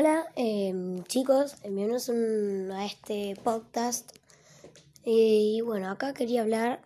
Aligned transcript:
Hola 0.00 0.28
em, 0.36 1.02
chicos, 1.06 1.56
bienvenidos 1.60 2.08
a 2.08 2.86
este 2.86 3.34
podcast. 3.42 4.08
y 5.04 5.60
bueno, 5.62 5.90
acá 5.90 6.14
quería 6.14 6.42
hablar 6.42 6.82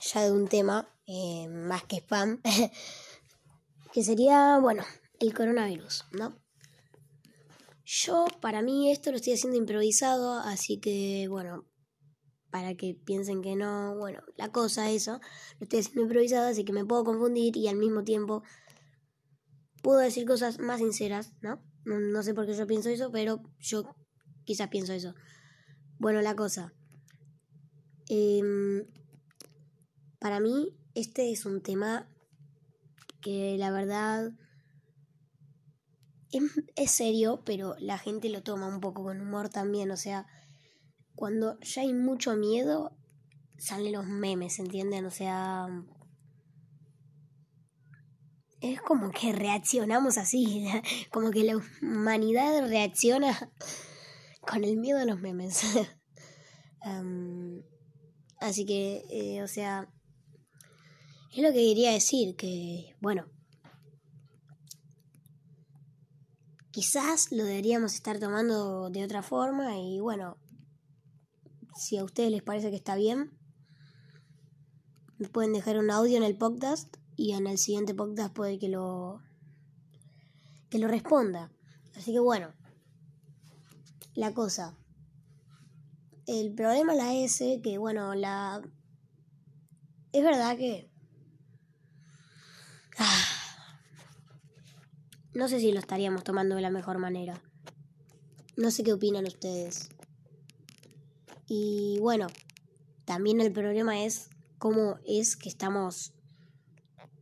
ya 0.00 0.24
de 0.24 0.32
un 0.32 0.48
tema 0.48 0.88
em, 1.06 1.68
más 1.68 1.84
que 1.84 1.98
spam, 1.98 2.42
que 3.92 4.02
sería, 4.02 4.58
bueno, 4.58 4.82
el 5.20 5.32
coronavirus, 5.32 6.06
¿no? 6.10 6.36
Yo, 7.84 8.24
para 8.40 8.60
mí, 8.60 8.90
esto 8.90 9.12
lo 9.12 9.18
estoy 9.18 9.34
haciendo 9.34 9.56
improvisado, 9.56 10.40
así 10.40 10.80
que, 10.80 11.28
bueno, 11.28 11.64
para 12.50 12.74
que 12.74 12.96
piensen 13.04 13.40
que 13.40 13.54
no, 13.54 13.96
bueno, 13.96 14.20
la 14.36 14.50
cosa, 14.50 14.90
eso, 14.90 15.20
lo 15.60 15.64
estoy 15.64 15.78
haciendo 15.78 16.02
improvisado, 16.02 16.48
así 16.48 16.64
que 16.64 16.72
me 16.72 16.84
puedo 16.84 17.04
confundir 17.04 17.56
y 17.56 17.68
al 17.68 17.76
mismo 17.76 18.02
tiempo 18.02 18.42
puedo 19.82 19.98
decir 19.98 20.26
cosas 20.26 20.58
más 20.58 20.78
sinceras, 20.78 21.32
¿no? 21.40 21.62
No, 21.84 22.22
sé 22.22 22.34
por 22.34 22.46
qué 22.46 22.54
yo 22.54 22.66
pienso 22.66 22.88
eso, 22.90 23.10
pero 23.10 23.42
yo 23.58 23.94
quizás 24.44 24.68
pienso 24.68 24.92
eso. 24.92 25.14
Bueno, 25.98 26.20
la 26.20 26.36
cosa. 26.36 26.74
Em, 28.08 28.84
para 30.18 30.40
mí, 30.40 30.76
este 30.94 31.32
es 31.32 31.46
un 31.46 31.62
tema 31.62 32.08
que 33.22 33.56
la 33.58 33.70
verdad 33.70 34.32
es, 36.30 36.42
es, 36.76 36.90
serio, 36.90 37.42
pero 37.44 37.74
la 37.78 37.98
gente 37.98 38.28
lo 38.28 38.42
toma 38.42 38.66
un 38.66 38.80
poco 38.80 39.04
con 39.04 39.20
humor 39.20 39.48
también. 39.48 39.90
O 39.90 39.96
sea, 39.96 40.26
cuando 41.14 41.58
ya 41.60 41.82
hay 41.82 41.94
mucho 41.94 42.36
miedo, 42.36 42.96
salen 43.58 43.92
los 43.92 44.06
memes, 44.06 44.58
¿entienden? 44.58 45.06
O 45.06 45.10
sea, 45.10 45.66
es 48.60 48.80
como 48.82 49.10
que 49.10 49.32
reaccionamos 49.32 50.18
así, 50.18 50.66
como 51.10 51.30
que 51.30 51.44
la 51.44 51.56
humanidad 51.82 52.68
reacciona 52.68 53.50
con 54.40 54.64
el 54.64 54.76
miedo 54.76 54.98
a 54.98 55.04
los 55.04 55.20
memes. 55.20 55.62
así 58.40 58.64
que, 58.64 59.04
eh, 59.10 59.42
o 59.42 59.48
sea, 59.48 59.88
es 61.32 61.42
lo 61.42 61.48
que 61.48 61.66
quería 61.66 61.92
decir, 61.92 62.36
que, 62.36 62.96
bueno, 63.00 63.26
quizás 66.70 67.32
lo 67.32 67.44
deberíamos 67.44 67.94
estar 67.94 68.18
tomando 68.18 68.90
de 68.90 69.04
otra 69.04 69.22
forma 69.22 69.78
y 69.78 70.00
bueno, 70.00 70.38
si 71.76 71.96
a 71.96 72.04
ustedes 72.04 72.30
les 72.30 72.42
parece 72.42 72.70
que 72.70 72.76
está 72.76 72.94
bien, 72.94 73.38
me 75.18 75.28
pueden 75.28 75.52
dejar 75.52 75.78
un 75.78 75.90
audio 75.90 76.16
en 76.16 76.24
el 76.24 76.36
podcast 76.36 76.96
y 77.20 77.34
en 77.34 77.46
el 77.46 77.58
siguiente 77.58 77.94
podcast 77.94 78.32
puede 78.32 78.58
que 78.58 78.70
lo 78.70 79.20
que 80.70 80.78
lo 80.78 80.88
responda. 80.88 81.50
Así 81.94 82.12
que 82.12 82.18
bueno, 82.18 82.54
la 84.14 84.32
cosa. 84.32 84.74
El 86.26 86.54
problema 86.54 86.94
la 86.94 87.12
S, 87.12 87.60
que 87.62 87.76
bueno, 87.76 88.14
la 88.14 88.62
es 90.12 90.24
verdad 90.24 90.56
que 90.56 90.88
ah, 92.96 93.24
no 95.34 95.46
sé 95.46 95.60
si 95.60 95.72
lo 95.72 95.78
estaríamos 95.78 96.24
tomando 96.24 96.54
de 96.54 96.62
la 96.62 96.70
mejor 96.70 96.96
manera. 96.96 97.38
No 98.56 98.70
sé 98.70 98.82
qué 98.82 98.94
opinan 98.94 99.26
ustedes. 99.26 99.90
Y 101.46 101.98
bueno, 102.00 102.28
también 103.04 103.42
el 103.42 103.52
problema 103.52 104.04
es 104.06 104.30
cómo 104.56 104.96
es 105.04 105.36
que 105.36 105.50
estamos 105.50 106.14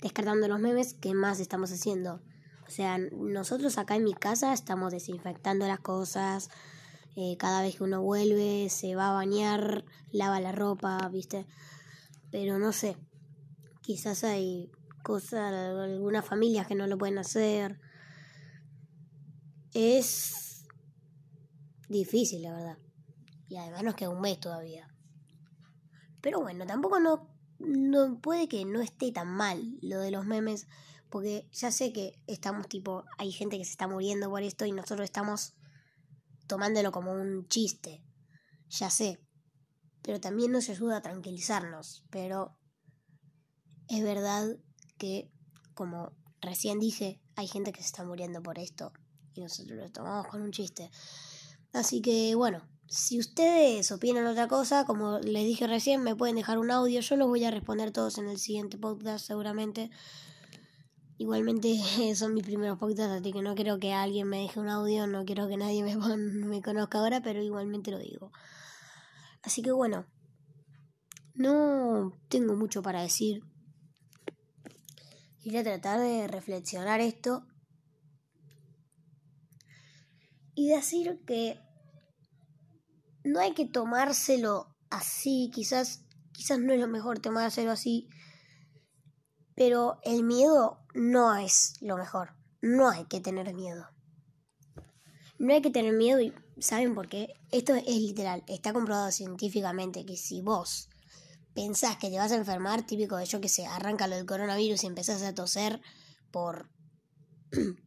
descartando 0.00 0.48
los 0.48 0.60
memes, 0.60 0.94
¿qué 0.94 1.14
más 1.14 1.40
estamos 1.40 1.72
haciendo? 1.72 2.22
O 2.66 2.70
sea, 2.70 2.98
nosotros 2.98 3.78
acá 3.78 3.96
en 3.96 4.04
mi 4.04 4.14
casa 4.14 4.52
estamos 4.52 4.92
desinfectando 4.92 5.66
las 5.66 5.80
cosas. 5.80 6.50
Eh, 7.14 7.36
cada 7.38 7.62
vez 7.62 7.76
que 7.76 7.84
uno 7.84 8.02
vuelve, 8.02 8.68
se 8.68 8.94
va 8.94 9.10
a 9.10 9.14
bañar, 9.14 9.84
lava 10.10 10.40
la 10.40 10.52
ropa, 10.52 11.08
¿viste? 11.08 11.46
Pero 12.30 12.58
no 12.58 12.72
sé. 12.72 12.96
Quizás 13.82 14.24
hay 14.24 14.70
cosas, 15.02 15.52
algunas 15.54 16.24
familias 16.24 16.66
que 16.66 16.74
no 16.74 16.86
lo 16.86 16.98
pueden 16.98 17.18
hacer. 17.18 17.80
Es 19.72 20.64
difícil, 21.88 22.42
la 22.42 22.52
verdad. 22.52 22.78
Y 23.48 23.56
además 23.56 23.84
nos 23.84 23.94
queda 23.94 24.10
un 24.10 24.20
mes 24.20 24.40
todavía. 24.40 24.88
Pero 26.20 26.40
bueno, 26.40 26.66
tampoco 26.66 26.98
no 26.98 27.35
no 27.58 28.20
puede 28.20 28.48
que 28.48 28.64
no 28.64 28.80
esté 28.80 29.12
tan 29.12 29.28
mal 29.28 29.78
lo 29.82 30.00
de 30.00 30.10
los 30.10 30.26
memes, 30.26 30.66
porque 31.10 31.48
ya 31.52 31.70
sé 31.70 31.92
que 31.92 32.20
estamos 32.26 32.68
tipo, 32.68 33.04
hay 33.18 33.32
gente 33.32 33.58
que 33.58 33.64
se 33.64 33.70
está 33.72 33.88
muriendo 33.88 34.28
por 34.28 34.42
esto 34.42 34.66
y 34.66 34.72
nosotros 34.72 35.04
estamos 35.04 35.54
tomándolo 36.46 36.92
como 36.92 37.12
un 37.12 37.48
chiste, 37.48 38.04
ya 38.68 38.90
sé, 38.90 39.20
pero 40.02 40.20
también 40.20 40.52
nos 40.52 40.68
ayuda 40.68 40.98
a 40.98 41.02
tranquilizarnos, 41.02 42.04
pero 42.10 42.56
es 43.88 44.02
verdad 44.02 44.56
que, 44.98 45.30
como 45.74 46.12
recién 46.40 46.78
dije, 46.78 47.20
hay 47.34 47.48
gente 47.48 47.72
que 47.72 47.80
se 47.80 47.86
está 47.86 48.04
muriendo 48.04 48.42
por 48.42 48.58
esto 48.58 48.92
y 49.34 49.42
nosotros 49.42 49.78
lo 49.78 49.90
tomamos 49.90 50.28
con 50.28 50.42
un 50.42 50.50
chiste. 50.50 50.90
Así 51.72 52.00
que 52.00 52.34
bueno, 52.34 52.66
si 52.88 53.18
ustedes 53.18 53.90
opinan 53.90 54.26
otra 54.26 54.46
cosa, 54.46 54.84
como 54.84 55.18
les 55.18 55.44
dije 55.44 55.66
recién, 55.66 56.02
me 56.02 56.14
pueden 56.14 56.36
dejar 56.36 56.58
un 56.58 56.70
audio. 56.70 57.00
Yo 57.00 57.16
los 57.16 57.28
voy 57.28 57.44
a 57.44 57.50
responder 57.50 57.90
todos 57.90 58.18
en 58.18 58.28
el 58.28 58.38
siguiente 58.38 58.78
podcast, 58.78 59.26
seguramente. 59.26 59.90
Igualmente 61.18 61.76
son 62.14 62.34
mis 62.34 62.44
primeros 62.44 62.78
podcasts, 62.78 63.20
así 63.20 63.32
que 63.32 63.42
no 63.42 63.54
quiero 63.54 63.78
que 63.78 63.92
alguien 63.92 64.28
me 64.28 64.40
deje 64.42 64.60
un 64.60 64.68
audio, 64.68 65.06
no 65.06 65.24
quiero 65.24 65.48
que 65.48 65.56
nadie 65.56 65.82
me, 65.82 65.96
me 66.16 66.62
conozca 66.62 66.98
ahora, 66.98 67.22
pero 67.22 67.42
igualmente 67.42 67.90
lo 67.90 67.98
digo. 67.98 68.30
Así 69.42 69.62
que 69.62 69.72
bueno, 69.72 70.06
no 71.34 72.12
tengo 72.28 72.54
mucho 72.54 72.82
para 72.82 73.02
decir. 73.02 73.42
Quería 75.42 75.62
tratar 75.62 76.00
de 76.00 76.26
reflexionar 76.26 77.00
esto 77.00 77.46
y 80.54 80.68
decir 80.68 81.20
que 81.24 81.65
no 83.26 83.40
hay 83.40 83.54
que 83.54 83.66
tomárselo 83.66 84.76
así, 84.88 85.50
quizás, 85.52 86.04
quizás 86.32 86.60
no 86.60 86.72
es 86.72 86.80
lo 86.80 86.86
mejor 86.86 87.18
tomárselo 87.18 87.72
así, 87.72 88.08
pero 89.56 89.98
el 90.04 90.22
miedo 90.22 90.78
no 90.94 91.34
es 91.36 91.74
lo 91.80 91.96
mejor, 91.96 92.36
no 92.62 92.88
hay 92.88 93.04
que 93.06 93.20
tener 93.20 93.52
miedo. 93.52 93.88
No 95.38 95.52
hay 95.52 95.60
que 95.60 95.70
tener 95.70 95.92
miedo 95.92 96.20
y 96.20 96.32
¿saben 96.60 96.94
por 96.94 97.08
qué? 97.08 97.34
Esto 97.50 97.74
es 97.74 97.84
literal, 97.86 98.44
está 98.46 98.72
comprobado 98.72 99.10
científicamente 99.10 100.06
que 100.06 100.16
si 100.16 100.40
vos 100.40 100.88
pensás 101.52 101.96
que 101.96 102.10
te 102.10 102.18
vas 102.18 102.30
a 102.30 102.36
enfermar, 102.36 102.86
típico 102.86 103.16
de 103.16 103.26
yo 103.26 103.40
que 103.40 103.48
sé, 103.48 103.66
arranca 103.66 104.06
lo 104.06 104.14
del 104.14 104.24
coronavirus 104.26 104.84
y 104.84 104.86
empezás 104.86 105.22
a 105.22 105.34
toser 105.34 105.80
por 106.30 106.70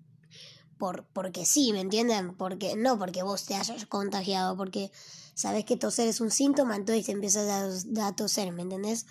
por 0.80 1.06
porque 1.14 1.46
sí, 1.46 1.72
¿me 1.74 1.82
entienden? 1.82 2.34
Porque 2.34 2.76
no 2.76 2.98
porque 2.98 3.22
vos 3.22 3.46
te 3.46 3.54
hayas 3.54 3.86
contagiado, 3.86 4.58
porque 4.58 4.92
sabes 5.36 5.66
que 5.66 5.78
toser 5.78 6.08
es 6.08 6.22
un 6.22 6.32
síntoma, 6.32 6.76
entonces 6.76 7.06
te 7.06 7.12
empiezas 7.12 7.48
a, 8.00 8.16
toser, 8.16 8.52
¿me 8.52 8.64
entendés? 8.64 9.06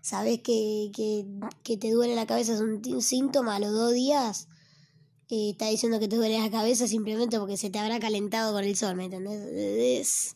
Sabes 0.00 0.40
que, 0.40 0.90
que, 0.94 1.76
te 1.76 1.90
duele 1.90 2.14
la 2.14 2.26
cabeza 2.26 2.54
es 2.54 2.60
un, 2.60 3.02
síntoma 3.02 3.56
a 3.56 3.60
los 3.60 3.72
dos 3.72 3.92
días, 3.92 4.48
eh, 5.28 5.50
está 5.50 5.66
diciendo 5.66 6.00
que 6.00 6.08
te 6.08 6.16
duele 6.16 6.38
la 6.38 6.50
cabeza 6.50 6.88
simplemente 6.88 7.38
porque 7.38 7.58
se 7.58 7.68
te 7.68 7.78
habrá 7.78 8.00
calentado 8.00 8.54
con 8.54 8.64
el 8.64 8.76
sol, 8.76 8.96
¿me 8.96 9.04
entendés? 9.04 10.34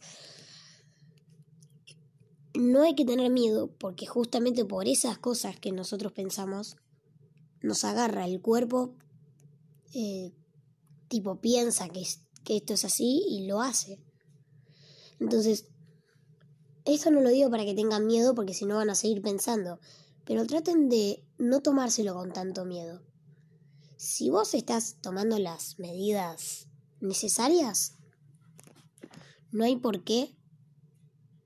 No 2.52 2.82
hay 2.82 2.94
que 2.94 3.04
tener 3.04 3.30
miedo 3.30 3.70
porque 3.78 4.06
justamente 4.06 4.64
por 4.64 4.86
esas 4.86 5.18
cosas 5.18 5.58
que 5.58 5.72
nosotros 5.72 6.12
pensamos 6.12 6.76
nos 7.62 7.84
agarra 7.84 8.26
el 8.26 8.40
cuerpo, 8.40 8.94
eh, 9.94 10.32
tipo 11.08 11.40
piensa 11.40 11.88
que, 11.88 12.02
que 12.44 12.56
esto 12.56 12.74
es 12.74 12.84
así 12.84 13.24
y 13.28 13.46
lo 13.46 13.60
hace. 13.60 14.02
Entonces, 15.20 15.66
esto 16.84 17.10
no 17.10 17.20
lo 17.20 17.30
digo 17.30 17.50
para 17.50 17.64
que 17.64 17.74
tengan 17.74 18.06
miedo 18.06 18.34
porque 18.34 18.54
si 18.54 18.66
no 18.66 18.76
van 18.76 18.90
a 18.90 18.94
seguir 18.94 19.22
pensando, 19.22 19.80
pero 20.24 20.46
traten 20.46 20.88
de 20.88 21.24
no 21.38 21.60
tomárselo 21.60 22.14
con 22.14 22.32
tanto 22.32 22.64
miedo. 22.64 23.02
Si 23.96 24.30
vos 24.30 24.54
estás 24.54 24.96
tomando 25.00 25.38
las 25.38 25.78
medidas 25.78 26.68
necesarias, 27.00 27.96
no 29.50 29.64
hay 29.64 29.76
por 29.76 30.04
qué, 30.04 30.36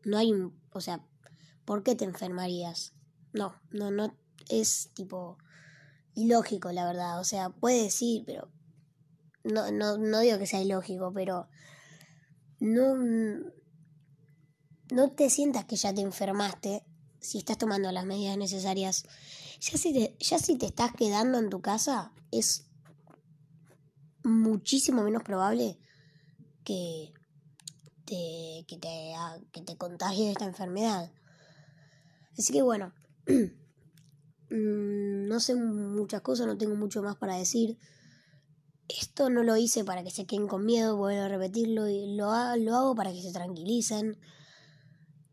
no 0.05 0.19
hay, 0.19 0.33
o 0.73 0.81
sea, 0.81 1.07
¿por 1.65 1.83
qué 1.83 1.95
te 1.95 2.05
enfermarías? 2.05 2.95
No, 3.33 3.55
no, 3.71 3.91
no, 3.91 4.17
es 4.49 4.91
tipo 4.95 5.39
ilógico, 6.15 6.73
la 6.73 6.87
verdad. 6.87 7.21
O 7.21 7.25
sea, 7.25 7.51
puede 7.51 7.83
decir, 7.83 8.25
pero 8.27 8.51
no, 9.49 9.71
no, 9.71 9.99
no 9.99 10.21
digo 10.21 10.39
que 10.39 10.47
sea 10.47 10.63
ilógico, 10.63 11.13
pero 11.13 11.49
no, 12.61 12.95
no 14.91 15.11
te 15.13 15.31
sientas 15.31 15.65
que 15.65 15.77
ya 15.77 15.95
te 15.95 16.01
enfermaste 16.01 16.85
si 17.21 17.39
estás 17.39 17.59
tomando 17.59 17.91
las 17.93 18.05
medidas 18.05 18.37
necesarias. 18.37 19.05
Ya 19.61 19.77
si 19.77 19.93
te, 19.93 20.17
ya 20.21 20.39
si 20.39 20.57
te 20.57 20.67
estás 20.67 20.93
quedando 20.93 21.39
en 21.39 21.51
tu 21.51 21.61
casa, 21.61 22.13
es 22.31 22.67
muchísimo 24.23 25.03
menos 25.03 25.23
probable 25.23 25.79
que 26.65 27.13
te, 28.05 28.65
que 28.67 28.79
te, 28.79 29.15
que 29.53 29.63
te 29.63 29.77
contagie 29.77 30.31
esta 30.31 30.45
enfermedad. 30.45 31.11
Así 32.39 32.53
que 32.53 32.63
bueno, 32.63 32.93
mm, 34.51 35.27
no 35.29 35.41
sé 35.41 35.55
muchas 35.55 36.21
cosas, 36.23 36.47
no 36.47 36.57
tengo 36.57 36.77
mucho 36.77 37.03
más 37.03 37.17
para 37.17 37.37
decir. 37.37 37.79
Esto 38.89 39.29
no 39.31 39.43
lo 39.43 39.57
hice 39.57 39.85
para 39.85 40.03
que 40.03 40.11
se 40.11 40.27
queden 40.27 40.49
con 40.49 40.65
miedo, 40.65 40.97
vuelvo 40.97 41.23
a 41.23 41.29
repetirlo, 41.29 41.89
y 41.89 42.17
lo, 42.17 42.27
lo 42.57 42.77
hago 42.77 42.95
para 42.95 43.13
que 43.13 43.23
se 43.23 43.33
tranquilicen, 43.33 44.19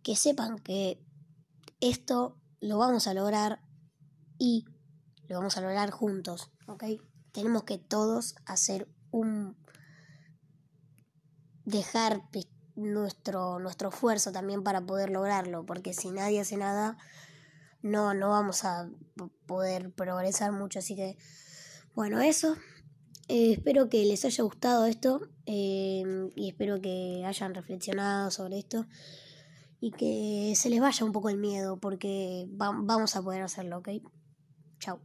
que 0.04 0.16
sepan 0.16 0.60
que 0.60 1.02
esto 1.80 2.38
lo 2.60 2.78
vamos 2.78 3.07
a 3.07 3.13
lograr 3.13 3.62
y 4.38 4.66
lo 5.28 5.38
vamos 5.38 5.57
a 5.57 5.62
lograr 5.62 5.92
juntos, 5.92 6.52
¿ok? 6.68 6.84
Tenemos 7.31 7.63
que 7.63 7.78
todos 7.78 8.36
hacer 8.46 8.88
un... 9.12 9.57
dejar 11.63 12.22
nuestro, 12.75 13.60
nuestro 13.60 13.90
esfuerzo 13.90 14.31
también 14.31 14.63
para 14.63 14.86
poder 14.86 15.10
lograrlo, 15.10 15.66
porque 15.66 15.94
si 15.94 16.12
nadie 16.12 16.42
hace 16.42 16.57
nada, 16.57 16.98
no, 17.81 18.13
no 18.13 18.30
vamos 18.30 18.66
a 18.66 18.90
poder 19.46 19.92
progresar 19.94 20.52
mucho. 20.52 20.80
Así 20.80 20.96
que, 20.96 21.18
bueno, 21.94 22.19
eso. 22.22 22.57
Eh, 23.27 23.54
espero 23.54 23.89
que 23.89 24.06
les 24.06 24.24
haya 24.24 24.44
gustado 24.44 24.86
esto 24.86 25.22
eh, 25.45 26.04
y 26.36 26.50
espero 26.50 26.80
que 26.80 27.24
hayan 27.25 27.56
reflexionado 27.56 28.30
sobre 28.30 28.60
esto 28.60 28.86
y 29.80 29.92
que 29.92 30.54
se 30.56 30.69
les 30.69 30.80
vaya 30.80 31.06
un 31.06 31.12
poco 31.12 31.30
el 31.30 31.38
miedo 31.38 31.77
porque 31.77 32.45
vamos 32.50 33.16
a 33.16 33.22
poder 33.22 33.42
hacerlo, 33.42 33.80
¿ok? 33.80 33.89
Chao. 34.80 35.01